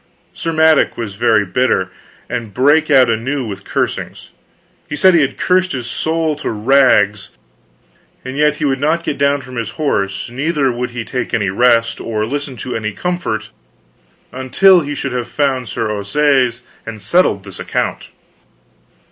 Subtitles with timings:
[0.33, 1.91] Sir Madok was very bitter,
[2.27, 4.31] and brake out anew with cursings.
[4.89, 7.29] He said he had cursed his soul to rags;
[8.25, 11.51] and yet he would not get down from his horse, neither would he take any
[11.51, 13.51] rest, or listen to any comfort,
[14.31, 18.09] until he should have found Sir Ossaise and settled this account.